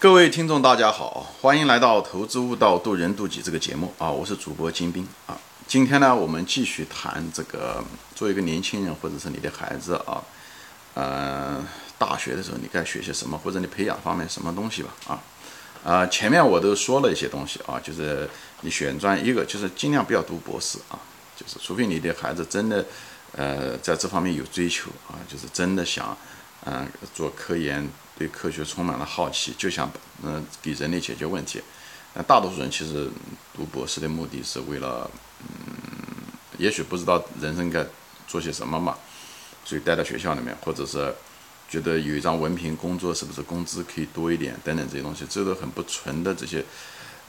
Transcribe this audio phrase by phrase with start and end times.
[0.00, 5.38] 各位听众，大家好，欢迎来到《投资悟道，渡人渡己》这个节目啊，我是主播金兵啊。
[5.66, 7.84] 今天呢，我们继续谈这个，
[8.14, 10.22] 作为一个年轻人，或者是你的孩子啊，
[10.94, 11.62] 呃，
[11.98, 15.20] 大学的时候你该学些什么，或者你培养方面什么东西吧啊。
[15.84, 18.26] 啊，前面我都说了一些东西啊，就是
[18.62, 20.98] 你选专一个，就是尽量不要读博士啊，
[21.36, 22.82] 就是除非你的孩子真的
[23.36, 26.16] 呃在这方面有追求啊，就是真的想
[26.64, 27.86] 嗯做科研，
[28.20, 29.90] 对科学充满了好奇，就想
[30.22, 31.62] 嗯给人类解决问题。
[32.12, 33.08] 那大多数人其实
[33.54, 35.10] 读博士的目的是为了。
[35.42, 35.48] 嗯，
[36.58, 37.82] 也许不知道人生该
[38.28, 38.94] 做些什么嘛，
[39.64, 41.14] 所以待在学校里面，或者是
[41.66, 46.62] 觉得有一张文凭，工作是不是工资可以多一点等等这些东西，这都很不纯的这些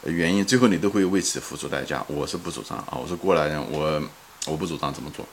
[0.03, 2.03] 原因，最后你都会为此付出代价。
[2.09, 4.03] 我是不主张啊，我是过来人，我
[4.45, 5.25] 我不主张这么做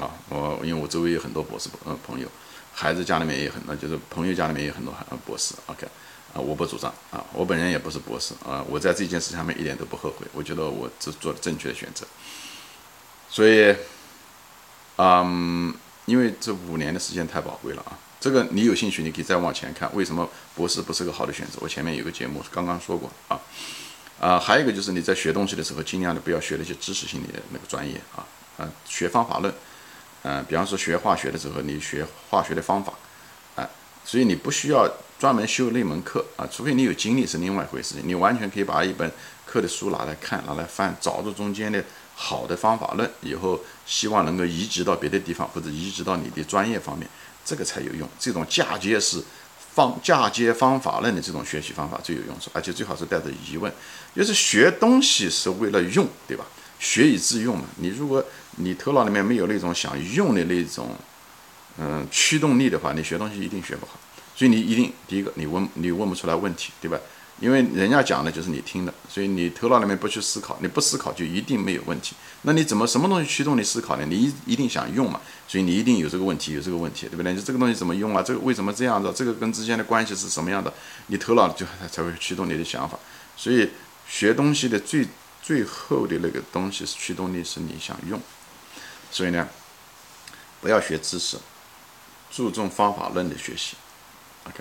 [0.00, 2.28] 啊，我因为我周围有很多博士呃朋友，
[2.72, 5.86] 孩子家里面也很多，就是朋友家里面也有很多博士，OK。
[6.34, 12.06] 啊，我不主张啊，我本人也不是博士啊，我在这件事上面一点都不后悔，我觉得我只做了正确的选择。
[13.30, 13.74] 所以，
[14.96, 21.58] 嗯，因为这五年的时间太宝贵了啊，这个你有兴趣，你可以再往前看，为什么博士不是个好的选择？
[21.62, 23.40] 我前面有个节目刚刚说过啊，
[24.20, 28.26] 啊，还有一个就是你在学东西的时候，尽量的不要学那些知识性的那个专业啊，
[28.58, 29.54] 啊，学方法论，
[30.26, 32.92] 嗯，比方说学化学的时候，你学化学的方法，
[33.54, 33.62] 啊，
[34.04, 34.90] 所以你不需要。
[35.18, 38.02] 专门修那门课啊，除非你有精力是另外一回事情。
[38.04, 39.10] 你完全可以把一本
[39.46, 41.82] 课的书拿来看，拿来翻，找出中间的
[42.14, 47.08] 好的方法论，以后希望能够移植到别的地方，或者移植到你的专业方面，
[47.46, 48.06] 这个才有用。
[48.18, 49.24] 这种嫁接式
[49.74, 53.72] 方嫁接方法论的这种学习方法最有用处，而且最好是带着疑问，
[54.14, 56.44] 就是学东西是为了用，对吧？
[56.78, 57.64] 学以致用嘛。
[57.76, 58.24] 你如果
[58.56, 60.94] 你头脑里面没有那种想用的那种
[61.78, 63.98] 嗯驱动力的话，你学东西一定学不好。
[64.34, 66.98] 所以你一定第一个，你问你问不出来问题，对吧？
[67.38, 72.16] 因为人家讲的就是你听的，所以你头脑里面不去思考，你不思考就一定没有问题。
[72.42, 74.06] 那你怎么什么东西驱动你思考呢？
[74.08, 77.34] 你一一定想用嘛，所以你一定有这个问题，有这个问题，对不对？
[77.34, 78.22] 就这个东西怎么用啊？
[78.22, 79.12] 这个为什么这样子？
[79.14, 80.72] 这个跟之间的关系是什么样的？
[81.08, 82.98] 你头脑就才会驱动你的想法。
[83.36, 83.68] 所以
[84.08, 85.06] 学东西的最
[85.46, 88.20] 最后的那个东西是驱动力，是你想用。
[89.12, 89.48] 所以呢，
[90.60, 91.38] 不要学知识，
[92.32, 93.76] 注重方法论的学习。
[94.42, 94.58] OK，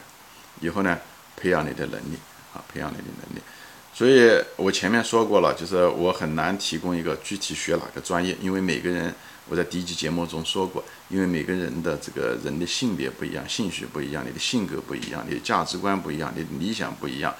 [0.61, 0.99] 以后呢，
[1.35, 2.19] 培养你的能力
[2.53, 3.41] 啊，培养你的能力。
[3.95, 9.11] 所以我前面说过了，就是我很难提供一个具体学哪个专业，因为每个人，
[9.49, 17.33] 我在第一集节目中说过，因为每个人的这个人的性别不一样，兴趣不一样，你的性格不一样，你的价值观不一样，你的理想不一样。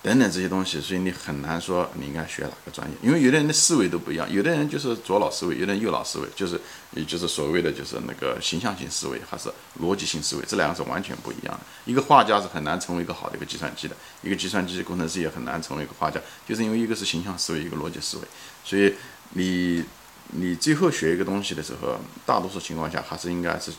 [0.00, 6.60] 等等这些东西，所以你很难说你应该学哪个专业，因为有的人的思维都不一样，有的人就是左脑思维，有的人右脑思维，就是
[6.92, 9.50] 也就是所谓的就是那个形象性思维还是
[9.80, 11.60] 逻辑性思维，这两个是完全不一样的。
[11.84, 18.22] 一个画家是很难成为一个好的一个计算机的，一个计算机工程师也很难成为一个画家，就是因为一个是形象思维，一个逻辑思维。
[18.64, 18.94] 所以
[19.30, 19.84] 你
[20.28, 23.72] 你最后学一个东西的时候，大多数情况下还是应该是。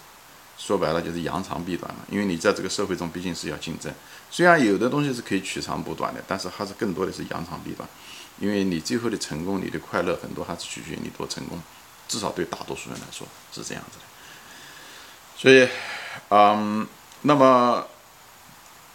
[0.62, 3.90] 说白了就是扬长避短嘛，因为你在这个社会中毕竟是要竞争。
[4.32, 7.88] 虽然有的东西是可以取长补短的，但是还是更多的是扬长避短。
[8.40, 11.62] 因为你最后的成功，你的快乐很多还是取决于你多成功，
[12.08, 14.06] 至少对大多数人来说是这样子的。
[15.36, 15.68] 所以，
[16.30, 16.88] 嗯，
[17.24, 17.86] 那么，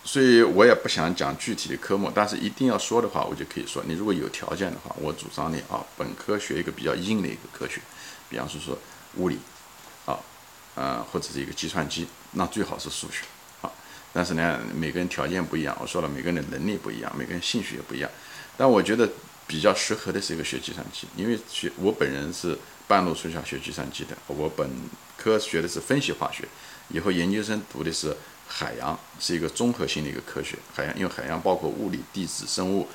[0.05, 7.81] 所以我也不想讲具体的科目，但是一定要说的话，我就可以说，你如果有条件的话，我主张你啊，本科学一个比较硬的一个科学，
[8.31, 8.79] 比方说说
[9.17, 9.39] 物理。
[10.07, 10.19] 啊
[10.75, 13.25] 呃，或者是一个计算机，那最好是数学。
[14.15, 18.09] 但是呢，每个人条件不一样，我说了，每个人的能力不一样，每个人兴趣也不一样。
[18.57, 19.07] 但我觉得
[19.47, 24.71] 比较适合的是一个学计算机，因为学我本人是半路出校学计算机的，我本
[25.19, 26.47] 科学的是分析化学，
[26.89, 28.17] 以后研究生读的是
[28.47, 30.57] 海洋，是一个综合性的一个科学。
[30.73, 32.89] 海洋因为海洋包括物理、地质、生物，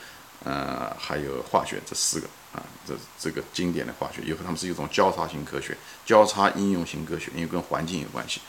[0.46, 2.28] 呃，还有化学这四个。
[2.51, 8.41] 啊，这这个经典的化学，以后他们是一种交叉型科学，交叉应用型科学，因为跟环境有关系。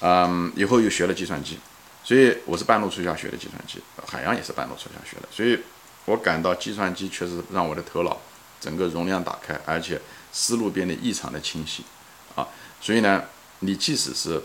[0.00, 1.58] 嗯，以后又学了计算机，
[2.06, 5.58] 所以我是半路出家学的计算机，海洋也是半路出家学的，所以
[6.04, 8.16] 我感到计算机确实让我的头脑
[8.60, 10.00] 整个容量打开，而且
[10.32, 11.82] 思路变得异常的清晰。
[12.36, 12.46] 啊，
[12.80, 13.24] 所以呢，
[13.58, 14.40] 你即使是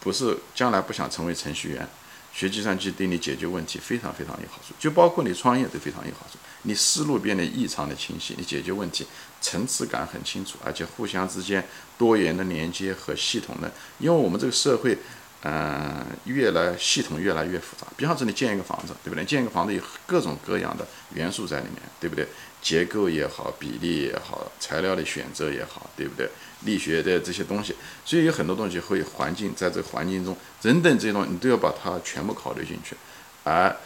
[0.00, 1.86] 不是将来不想成为程序员，
[2.32, 6.38] 学计算机对你解决问题非常非常有好处，就包括你创业都非常有好处。
[6.62, 9.06] 你思路变得异常的清晰，你解决问题
[9.42, 11.62] 层次感很清楚，而且互相之间
[11.98, 14.96] 多元的连接和系统的，因为我们这个社会，
[15.42, 17.86] 嗯，越来系统越来越复杂。
[17.96, 19.24] 比方说你建一个房子，对不对？
[19.24, 22.26] 建一个房子有各种各样的元素在里面，对不对？
[22.60, 26.28] 结构也好，比例也好，材料的选择也好，对不对？
[26.62, 27.74] 力学的这些东西，
[28.04, 32.96] 所以有很多东西会环境在这个环境中，等等这些东西你都要把它全部考虑进去，
[33.44, 33.76] 而。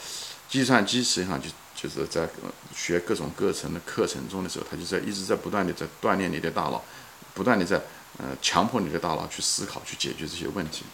[0.48, 2.28] 计算机实际上就就是在
[2.76, 6.84] 学各种各层的课程中的时候，它就在一直在不断的在锻炼你的大脑，
[7.32, 7.80] 不断的在
[8.18, 10.84] 呃强迫你的大脑去思考去解决这些问题。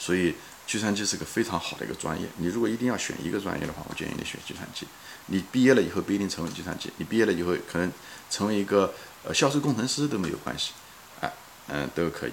[0.00, 0.34] 所以
[0.66, 2.26] 计算机是个非常好的一个专业。
[2.38, 4.86] 你如果一定要选一个专业的话，我建议你选计算机。
[5.26, 7.92] 你毕业了以后不一定成为计算机，你毕业了以后可能
[8.30, 10.72] 成为一个呃销售工程师都没有关系，
[11.20, 11.30] 哎，
[11.68, 12.32] 嗯，都可以，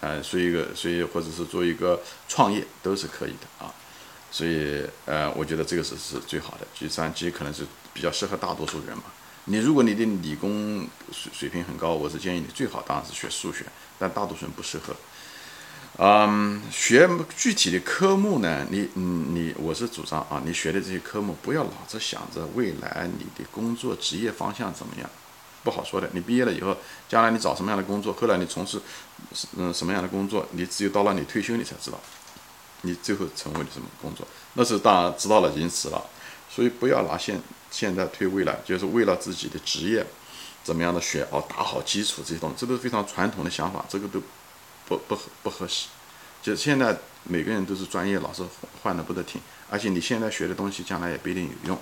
[0.00, 3.74] 呃，所以一个，所以或者是做一个创业都是可以的啊。
[4.30, 6.66] 所以呃，我觉得这个是是最好的。
[6.78, 9.04] 计算机可能是比较适合大多数人嘛。
[9.46, 13.64] 你如果你的理工水水平很高，我是建议你最好当然是学数学，
[13.98, 14.94] 但大多数人不适合。
[15.96, 18.64] 嗯，学具体的科目呢？
[18.70, 25.10] 你，嗯，你，我是主张啊，你学的这些科目不要老是想着未来你的工作职业方向怎么样，
[25.64, 26.08] 不好说的。
[26.12, 26.76] 你毕业了以后，
[27.08, 28.80] 将来你找什么样的工作，后来你从事，
[29.56, 31.98] 嗯，什么样的工作，你只有到了你退休你才知道，
[32.82, 36.00] 你最后成为了什么工作，那是当然知道了已经迟了。
[36.48, 37.42] 所以不要拿现
[37.72, 40.06] 现在推未来，就是为了自己的职业
[40.62, 44.22] 怎么样的学哦，打好基础这些东西，这都是非常传统的想法，这个都。
[44.88, 45.88] 不不合不合适，
[46.42, 48.42] 就现在每个人都是专业，老师
[48.82, 49.38] 换的不得停，
[49.68, 51.78] 而且你现在学的东西将来也不一定有用，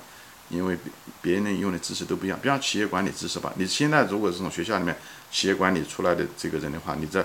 [0.48, 0.76] 因为
[1.22, 2.36] 别人用的知识都不一样。
[2.42, 4.96] 比方企业管理知识吧，你现在如果是从学校里面
[5.30, 7.24] 企业管理出来的这个人的话，你在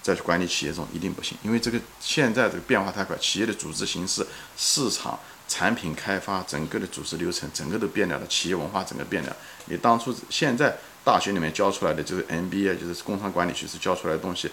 [0.00, 4.24] 在管理企业中一定不行，因为这个现在这个变化太快，企业的组织形式、
[4.56, 5.18] 市场、
[5.48, 9.34] 产品开发，整个的组织流程，整个都变掉了，企业文化整个变掉。
[9.66, 14.50] 你当初现在大学里面教出来的就是 MBA，就是工商管理学是教出来的东西。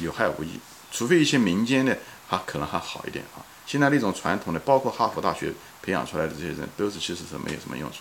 [0.00, 0.58] 有害无益，
[0.90, 3.44] 除非一些民间的，还可能还好一点啊。
[3.66, 7.98] 现在那种传统的，包括哈佛大学培养出来的这些人，都是其实是没有什么用处。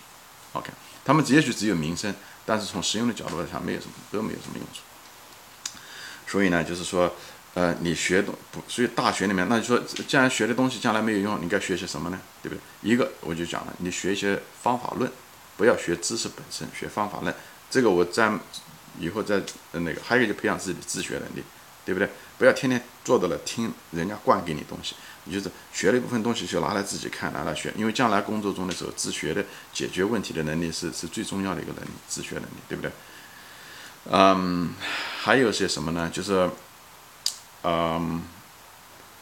[0.54, 0.70] OK，
[1.06, 2.14] 他们也许只有名声，
[2.46, 4.82] 但是从实用的角度来讲，没有什么，都没有什么用处。
[6.28, 7.14] 所以呢，就是说，
[7.54, 12.20] 呃，你学东不，所以大学里面，那就说，既然学的东西将来没有用，你该学些什么呢？
[12.42, 12.62] 对不对？
[12.82, 15.10] 一个我就讲了，你学一些方法论，
[15.56, 17.34] 不要学知识本身，学方法论。
[17.70, 18.32] 这个我在。
[19.00, 19.42] 以后再
[19.72, 21.44] 那个，还有一个就培养自己的自学能力，
[21.86, 22.10] 对不对？
[22.38, 24.96] 不要天天坐到了听人家灌给你东西，
[25.26, 27.72] 你就是学了一部分东西就拿来自己看，拿来学。
[27.78, 32.92] 因为将来工作中的时候，自学的解决问题的能力是是最重要的一个能力，自学能力，对不对？
[34.10, 34.74] 嗯，
[35.20, 36.10] 还有些什么呢？
[36.12, 36.50] 就是，
[37.62, 38.24] 嗯，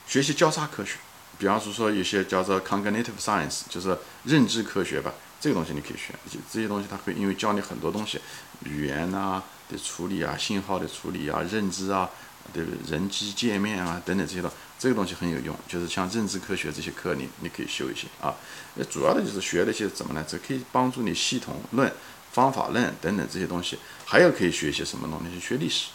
[0.08, 0.96] 学习交叉科学，
[1.38, 5.14] 比方说说有些叫做 cognitive science，就是认知科学吧。
[5.42, 6.14] 这个东西你可以学，
[6.50, 8.22] 这些东西它会因为教你很多东西，
[8.64, 12.10] 语言啊的处理啊，信号的处理啊，认知啊，
[12.52, 12.92] 对不对？
[12.92, 15.56] 人机界面啊等等这些东，这个东西很有用。
[15.68, 18.36] 就是像认知科学这些课，你你可以修一些啊。
[18.76, 20.26] 那主要的就是学那些怎么呢？
[20.28, 21.92] 这可以帮助你系统论、
[22.32, 23.78] 方法论等等这些东西。
[24.06, 25.40] 还有可以学一些什么东西？
[25.40, 25.90] 学历史，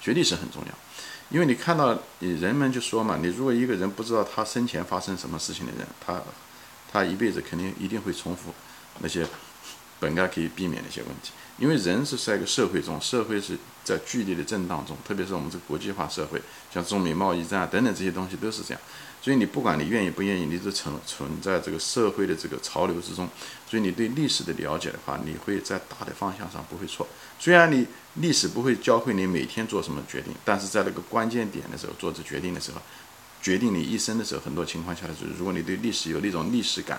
[0.00, 0.74] 学历史很重要，
[1.28, 6.20] 因为你看到人们就说嘛，你如果一个人不知道他生前发生什么事情的人，他
[6.92, 8.52] 他一辈子肯定一定会重复。
[9.02, 9.24] 那些
[10.00, 16.40] 本该可以避免的一些问题，因为人是在一个社会中，社会是在剧烈的震荡中，特别是我们这个国际化社会，
[16.72, 18.80] 像中美贸易战啊等等这些东西都是这样。
[19.22, 23.28] 所以你不管你愿意不愿意，你都存存在这个社会的这个潮流之中。
[23.68, 27.06] 所以你对历史的了解的话，你会在大的方向上不会错。
[27.38, 32.80] 虽然你历史不会教会你每天做什么决定，但是在那个关键点的时候做这决定的时候，
[33.42, 36.98] 决定你一生的时候，很多情况下的时候如果你对历史有那种历史感。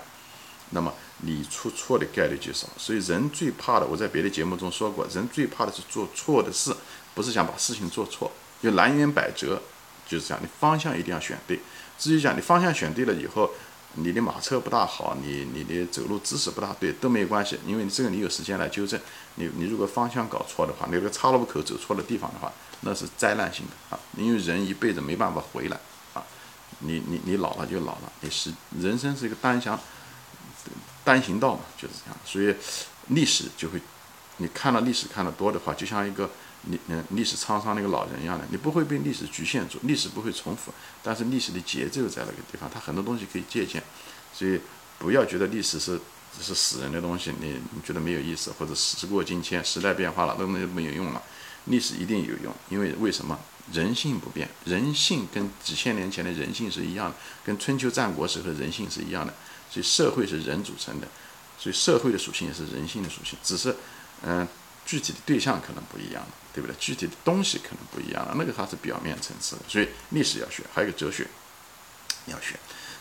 [0.74, 6.76] 那么你出错的概率就少，所以人最怕的，我在别的节目中说过，人最怕的是做错的事，
[7.14, 9.62] 不是想把事情做错，就南辕北辙，
[10.08, 10.44] 就是这样。
[10.44, 11.60] 你方向一定要选对。
[12.00, 13.52] 至于讲你方向选对了以后，
[13.96, 19.00] 你的马车不大好，你你的走路姿势不大对都没有关系，因为这个你有时间来纠正。
[19.36, 22.52] 你你如果方向搞错的话，那个岔路口走错了地方的话，
[22.82, 25.78] 那是灾难性的啊，因为人一辈子没办法回来
[26.16, 26.24] 啊。
[26.80, 29.80] 你你你老了就老了，你是人生是一个单向。
[31.04, 32.20] 单行道嘛，就是这样。
[32.26, 32.56] 所以
[33.08, 33.82] 历史就会，
[34.38, 36.30] 你看了历史看得多的话，就像一个
[36.66, 43.82] 历嗯历史沧桑那个老人一样的，你不会被历史局限住，历史不会重复，但是历史的节奏在那个地方，它很多东西可以借鉴。
[44.34, 44.60] 所以
[45.00, 46.00] 不要觉得历史是
[46.42, 51.22] 是死人的东西，你你觉得没有意思，或者时过境迁，时代变化了，那那没有用了。
[51.66, 53.40] 历史一定有用，因为为什么？
[53.72, 57.16] 人性不变，人性跟几千年前的人性是一样的，
[57.46, 59.34] 跟春秋战国时候人性是一样的。
[59.72, 61.08] 所以社会是人组成的，
[61.58, 63.74] 所以社会的属性也是人性的属性，只是，
[64.24, 64.46] 嗯，
[64.86, 66.76] 具体的对象可能不一样了，对不对？
[66.78, 69.62] 具体的东西可能不一样了，那个它是表面层次的。
[69.70, 71.26] 所以历史要学，还有个哲学
[72.26, 72.60] 要学，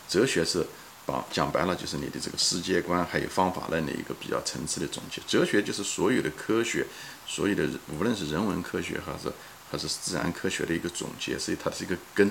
[0.09, 0.65] 哲学是
[1.05, 5.21] 把讲白了就是你的这个世界观还有方法论的一个比较层次的总结。
[5.27, 6.87] 哲学就是所有的科学，
[7.27, 9.33] 所有的无论是人文科学还是
[9.73, 12.31] 还是自然科学的一个总结，所以它是一个根。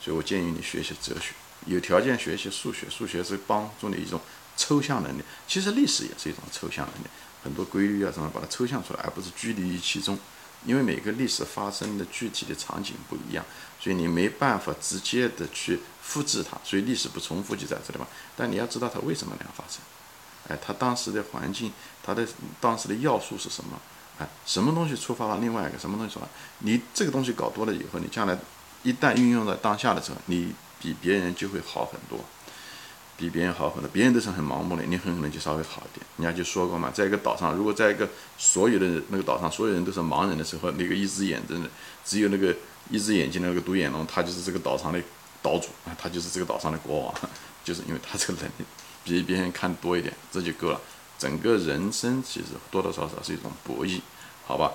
[0.00, 1.32] 所以我建议你学习哲学。
[1.66, 4.20] 有条件学习数学，数学是帮助你一种
[4.56, 5.22] 抽象能力。
[5.46, 7.06] 其实历史也是一种抽象能力，
[7.42, 10.18] 很多规律啊什么，把它抽象出来，而不是拘泥于其中。
[10.64, 13.44] 因为每个历史发生的具体的场景不一样，
[13.80, 18.06] 所以你没办法直接的去复制它，所以历史不重复就在这里嘛。
[18.36, 19.80] 但你要知道它为什么那样发生，
[20.46, 22.24] 哎，它当时的环境，它的
[22.60, 23.76] 当时的要素是什么？
[24.20, 26.14] 哎，什么东西触发了另外一个什么东西？
[26.14, 26.28] 触发
[26.60, 28.38] 你这个东西搞多了以后，你将来
[28.84, 32.18] 一旦运用在当下的时候，你比别人就会好很多。
[33.14, 36.04] 比别人好很多，别人都是很盲目的，你很可能就稍微好一点。
[36.16, 41.70] 人家就说过嘛，在一个岛上，如果在一个所有的那个岛上，所有人都是盲人的时候，那个一只眼睛的，
[42.04, 42.56] 只有那个
[42.90, 45.00] 一只眼睛的那个独眼龙，他就是这个岛上的
[45.40, 47.14] 岛主啊，他就是这个岛上的国王，
[47.62, 48.64] 就是因为他这个能力
[49.04, 50.80] 比别人看多一点，这就够了。
[51.16, 54.00] 整个人生其实多多少少是一种博弈，
[54.44, 54.72] 好吧？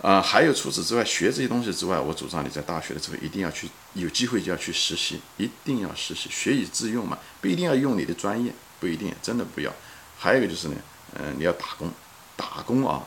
[0.00, 9.72] 啊，还有除此之外，学这些东西之外，我主张你在大学的时候一定要去，有机会就要去实习，一定要实习，学以致用嘛，不一定要用你的专业，不一定，真的不要。
[10.16, 10.76] 还有一个就是呢，
[11.14, 11.90] 嗯，你要打工，
[12.36, 13.04] 打工啊。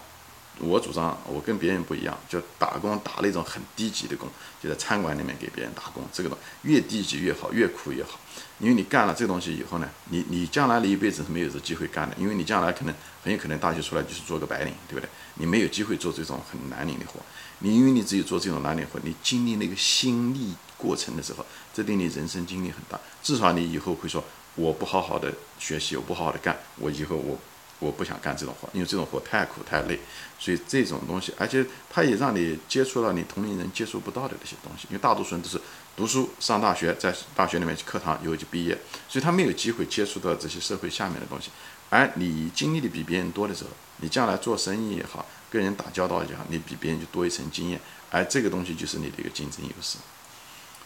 [0.64, 4.30] 我主张，我跟别人不一样，就打工打那种很低级的工，
[4.62, 8.20] 就在餐馆里面给别人打工，这个东西越低级越好，越苦越好。
[8.60, 15.10] 因为你干了这东西以后呢，你你将来的一辈子是没有这机会干的，因为你将来可能很有可能大学出来就是做个白领，对不对？
[15.36, 17.20] 你没有机会做这种很蓝领的活。
[17.60, 23.00] 你因为你只有做这种蓝领活，你经历那个心力过程的时候，这对你人生经历很大。
[23.24, 27.40] 至少你以后会说，我不好好的学习，我不好好的干，我以后我。
[27.82, 30.00] 我不想干这种活，因为这种活太苦太累，
[30.40, 34.88] 所以这种东西，而且它也让你接触到你同龄人接触不到的那些东西。
[34.90, 35.60] 因为大多数人都是
[35.98, 38.78] 读书上大学，在大学里面去课堂以后就毕业，
[39.10, 41.50] 所以他没有机会接触到这些社会下面的东西。
[41.90, 49.98] 而你经历的比别人多的时候，你将来做生意也好，跟人打交道也好，你比别人就多一层经验，而这个东西就是你的一个竞争优势。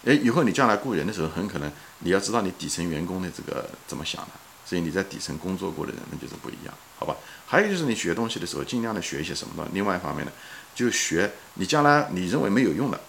[0.06, 4.30] 诶，以后你将来雇人的时候，很可能你要知道你底层员工的这个怎么想的。
[4.66, 7.16] 所以你在底层工作过的人，那就是不一样，好吧？
[7.46, 9.70] 还有就是你学东西的时候，尽量的学一些什么呢？
[9.72, 10.32] 另外一方面呢，
[10.74, 13.00] 就学你将来你认为没有用的，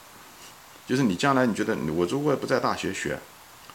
[0.86, 3.18] 就是你将来你觉得我如果不在大学学，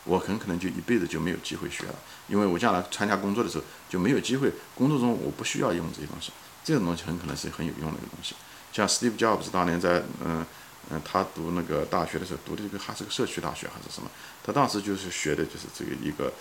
[0.03, 1.95] 我很可能就一辈子就没有机会学了，
[2.27, 6.31] 因为我将来参加工作的时候就没有机会，工作中我不需要用这些东西，
[6.63, 8.35] 这种东西很可能是很有用的一个东西。
[8.71, 10.45] 像 Steve Jobs 当年在嗯
[10.91, 14.09] 嗯他读那个大学的时候，读的这个还是个社区大学还是什么，
[14.43, 16.31] 他当时就是学的就是这个一个。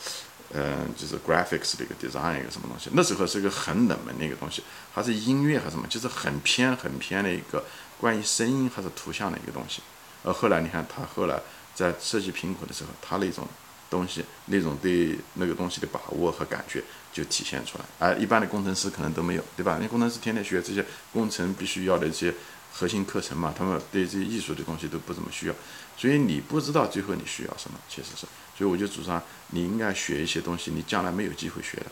[0.52, 7.64] 嗯，就是 graphics 的一个 design 一个什么东西，那时候是一个很冷门的一个东西，还是音乐还是什么，就是很偏很偏的一个
[8.00, 9.80] 关于声音还是图像的一个东西。
[10.24, 11.40] 而后来你看他后来
[11.74, 13.46] 在设计苹果的时候，他那种
[13.88, 19.76] 东西，那种对那个东西的把握和感觉就体现出来，而一般的工程师可能都没有，对吧？
[19.76, 22.34] 因为工程师天天学这些工程必须要的一些
[22.72, 25.54] 核心课程嘛，他们对这些艺术的东西都不怎么需要，
[25.96, 28.26] 所以你不知道最后你需要什么，其实是。
[28.56, 31.86] 所以我就主张，你应该学一些东西，你将来没有机会学的。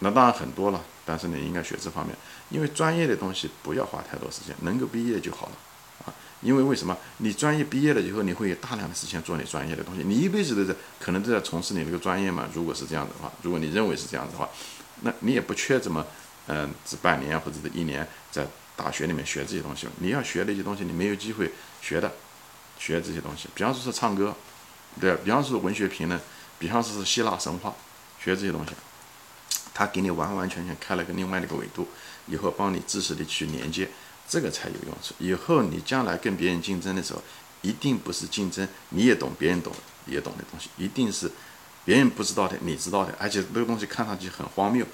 [0.00, 2.16] 那当然很多了，但是你应该学这方面，
[2.50, 5.52] 因为专业的东西不要花太多时间，能够毕业就好了
[6.04, 6.14] 啊。
[6.40, 6.96] 因为为什么？
[7.18, 12.48] 你专业毕业了以后，你会有大量的时间做你专业的东西，你一辈子都在可能都在从事你这个专业嘛。
[12.52, 14.48] 如果是这样的话，如果你认为是这样子的话，
[15.02, 16.04] 那你也不缺这么
[16.48, 18.44] 嗯，这半年或者是一年在
[18.76, 19.86] 大学里面学这些东西。
[19.98, 22.12] 你要学那些东西，你没有机会学的，
[22.78, 24.34] 学这些东西，比方说是唱歌。
[25.00, 26.20] 对，比方说文学评论，
[26.58, 27.74] 比方说是希腊神话，
[28.22, 28.72] 学这些东西，
[29.72, 31.88] 他给你完完全全开了个另外的一个维度，
[32.26, 33.88] 以后帮你知识的去连接，
[34.28, 35.14] 这个才有用处。
[35.18, 37.22] 以后你将来跟别人竞争的时候，
[37.62, 39.72] 一定不是竞争你也懂别人懂
[40.06, 41.30] 也懂的东西，一定是
[41.86, 44.84] 别人不知道的你知道的，而且那个东西看上去很荒谬，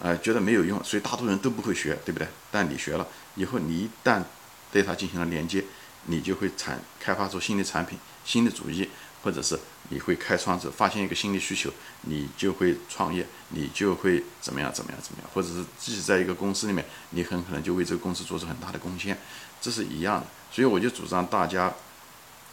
[0.00, 2.28] 呃，觉得没有用，所以大多人都不会学，对不对？
[2.50, 4.22] 但你学了以后，你一旦
[4.70, 5.64] 对它进行了连接，
[6.04, 8.88] 你就会产开发出新的产品、新的主意。
[9.22, 11.68] 或者是你会开创者发现一个新的需求，
[12.02, 19.18] 你就会创业，你就会怎么样怎么样怎么样，或者是自己在一个公司里面，你很可能就为这个公司做出很大的贡献，
[19.60, 20.26] 这是一样的。
[20.52, 21.74] 所以我就主张大家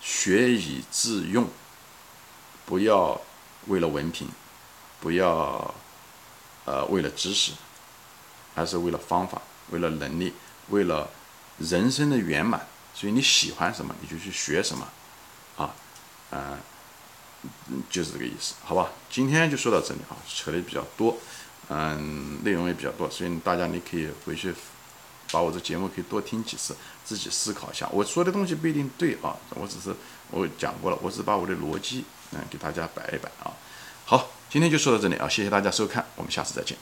[0.01, 1.47] 学以致用，
[2.65, 3.21] 不要
[3.67, 4.27] 为了文凭，
[5.00, 5.75] 不要
[6.65, 7.53] 呃为了知识，
[8.55, 10.34] 而是为了方法，为了能力，
[10.70, 11.10] 为了
[11.60, 12.67] 人生的圆满。
[12.93, 14.88] 所以你喜欢什么，你就去学什么，
[15.58, 15.74] 啊。
[16.36, 16.58] 嗯，
[17.89, 18.89] 就是这个意思，好吧？
[19.10, 21.15] 今天就说到这里啊，扯的比较多，
[21.70, 24.53] 嗯，内容也比较多，所以大家你可以回去
[25.32, 27.88] 把我这节目可以多听几次，自己思考一下。
[27.91, 29.96] 我说的东西不一定对啊，我只是
[30.32, 33.51] 我讲过了，我只是把我的逻辑嗯给大家摆一摆啊。
[34.05, 36.77] 好，今天就说到这里啊，谢谢大家收看，我们下次再见。